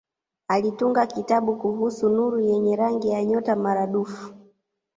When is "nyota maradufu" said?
3.25-4.33